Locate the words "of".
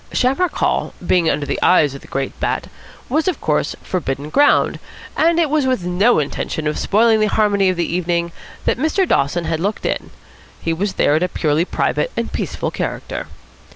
1.93-2.01, 3.27-3.39, 6.65-6.79, 7.69-7.77